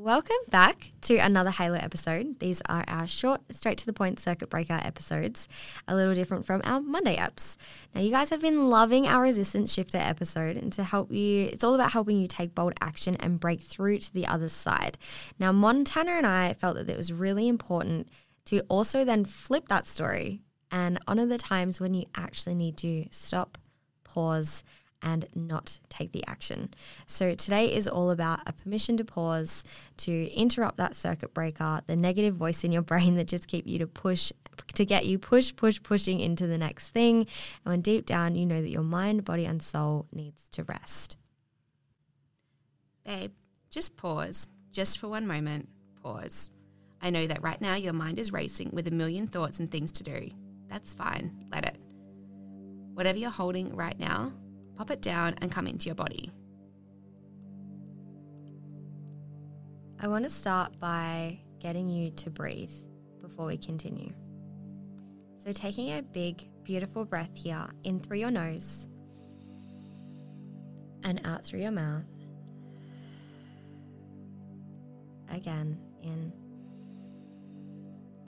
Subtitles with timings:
[0.00, 2.38] Welcome back to another Halo episode.
[2.38, 5.48] These are our short, straight to the point circuit breaker episodes,
[5.88, 7.56] a little different from our Monday apps.
[7.92, 11.64] Now, you guys have been loving our resistance shifter episode, and to help you, it's
[11.64, 14.98] all about helping you take bold action and break through to the other side.
[15.40, 18.08] Now, Montana and I felt that it was really important
[18.44, 23.06] to also then flip that story and honor the times when you actually need to
[23.10, 23.58] stop,
[24.04, 24.62] pause,
[25.02, 26.70] and not take the action.
[27.06, 29.64] So today is all about a permission to pause,
[29.98, 33.78] to interrupt that circuit breaker, the negative voice in your brain that just keep you
[33.78, 34.32] to push
[34.74, 37.18] to get you push push pushing into the next thing.
[37.64, 41.16] And when deep down you know that your mind, body and soul needs to rest.
[43.04, 43.32] Babe,
[43.70, 44.48] just pause.
[44.72, 45.68] Just for one moment,
[46.02, 46.50] pause.
[47.00, 49.92] I know that right now your mind is racing with a million thoughts and things
[49.92, 50.30] to do.
[50.68, 51.44] That's fine.
[51.52, 51.78] Let it.
[52.94, 54.32] Whatever you're holding right now,
[54.78, 56.30] pop it down and come into your body.
[60.00, 62.70] I want to start by getting you to breathe
[63.20, 64.12] before we continue.
[65.38, 68.88] So, taking a big, beautiful breath here in through your nose
[71.02, 72.04] and out through your mouth.
[75.32, 76.32] Again, in.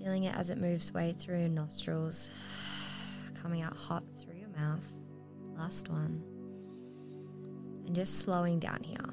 [0.00, 2.32] Feeling it as it moves way through nostrils,
[3.40, 4.86] coming out hot through your mouth.
[5.56, 6.31] Last one
[7.92, 9.04] and just slowing down here.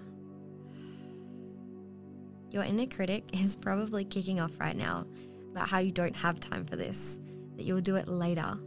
[2.49, 5.05] Your inner critic is probably kicking off right now
[5.52, 7.19] about how you don't have time for this,
[7.58, 8.58] that you'll do it later.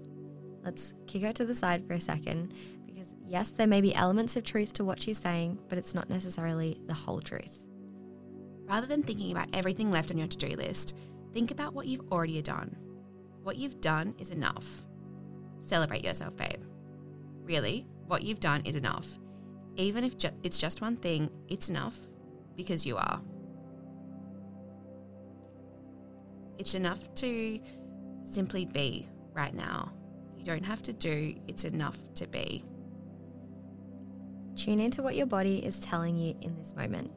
[0.62, 2.52] Let's kick her to the side for a second
[2.86, 6.10] because, yes, there may be elements of truth to what she's saying, but it's not
[6.10, 7.66] necessarily the whole truth.
[8.66, 10.94] Rather than thinking about everything left on your to do list,
[11.32, 12.76] think about what you've already done.
[13.42, 14.84] What you've done is enough.
[15.64, 16.62] Celebrate yourself, babe.
[17.44, 19.18] Really, what you've done is enough.
[19.76, 21.98] Even if ju- it's just one thing, it's enough
[22.56, 23.20] because you are.
[26.58, 27.60] It's enough to
[28.24, 29.92] simply be right now.
[30.36, 32.64] You don't have to do, it's enough to be.
[34.56, 37.10] Tune into what your body is telling you in this moment.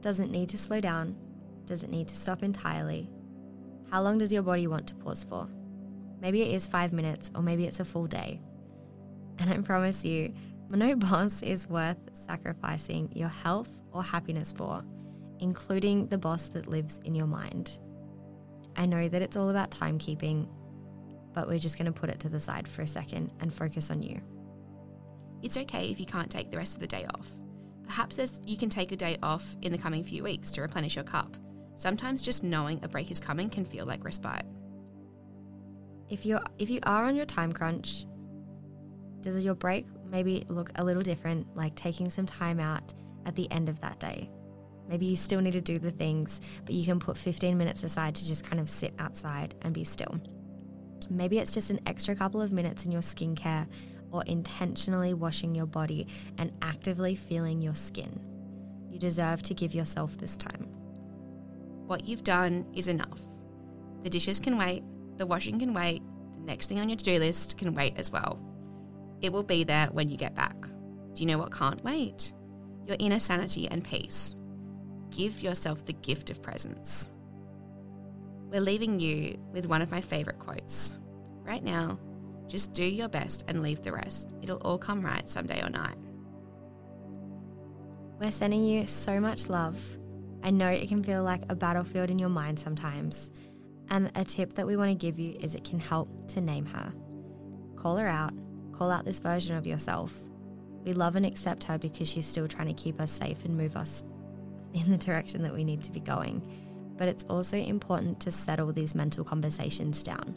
[0.00, 1.16] Does it need to slow down?
[1.64, 3.08] Does it need to stop entirely?
[3.90, 5.48] How long does your body want to pause for?
[6.20, 8.40] Maybe it is five minutes, or maybe it's a full day.
[9.38, 10.34] And I promise you,
[10.76, 14.82] no boss is worth sacrificing your health or happiness for,
[15.40, 17.78] including the boss that lives in your mind.
[18.76, 20.48] I know that it's all about timekeeping,
[21.32, 23.90] but we're just going to put it to the side for a second and focus
[23.90, 24.20] on you.
[25.42, 27.36] It's okay if you can't take the rest of the day off.
[27.86, 31.04] Perhaps you can take a day off in the coming few weeks to replenish your
[31.04, 31.36] cup.
[31.76, 34.44] Sometimes just knowing a break is coming can feel like respite.
[36.08, 38.06] If you're if you are on your time crunch,
[39.24, 42.92] does your break maybe look a little different, like taking some time out
[43.24, 44.30] at the end of that day?
[44.86, 48.14] Maybe you still need to do the things, but you can put 15 minutes aside
[48.16, 50.20] to just kind of sit outside and be still.
[51.08, 53.66] Maybe it's just an extra couple of minutes in your skincare
[54.10, 58.20] or intentionally washing your body and actively feeling your skin.
[58.90, 60.68] You deserve to give yourself this time.
[61.86, 63.22] What you've done is enough.
[64.02, 64.84] The dishes can wait,
[65.16, 66.02] the washing can wait,
[66.34, 68.38] the next thing on your to do list can wait as well.
[69.24, 70.54] It will be there when you get back.
[71.14, 72.34] Do you know what can't wait?
[72.84, 74.36] Your inner sanity and peace.
[75.08, 77.08] Give yourself the gift of presence.
[78.50, 80.98] We're leaving you with one of my favourite quotes.
[81.42, 81.98] Right now,
[82.48, 84.34] just do your best and leave the rest.
[84.42, 85.96] It'll all come right someday or night.
[88.20, 89.82] We're sending you so much love.
[90.42, 93.30] I know it can feel like a battlefield in your mind sometimes.
[93.88, 96.66] And a tip that we want to give you is it can help to name
[96.66, 96.92] her.
[97.74, 98.34] Call her out
[98.76, 100.12] Call out this version of yourself.
[100.84, 103.76] We love and accept her because she's still trying to keep us safe and move
[103.76, 104.04] us
[104.74, 106.42] in the direction that we need to be going.
[106.96, 110.36] But it's also important to settle these mental conversations down.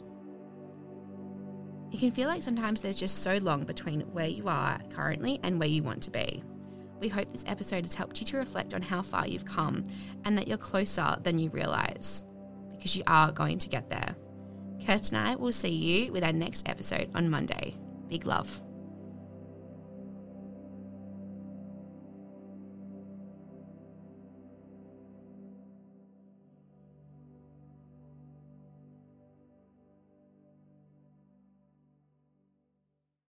[1.92, 5.58] It can feel like sometimes there's just so long between where you are currently and
[5.58, 6.44] where you want to be.
[7.00, 9.84] We hope this episode has helped you to reflect on how far you've come
[10.24, 12.24] and that you're closer than you realise,
[12.70, 14.14] because you are going to get there.
[14.84, 17.74] Kirsty and I will see you with our next episode on Monday.
[18.08, 18.62] Big love.